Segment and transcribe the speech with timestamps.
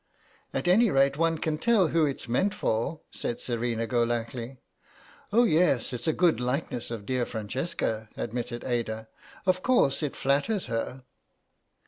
[0.51, 4.57] "At any rate one can tell who it's meant for," said Serena Golackly.
[5.31, 9.09] "Oh, yes, it's a good likeness of dear Francesca," admitted Ada;
[9.45, 11.03] "of course, it flatters her."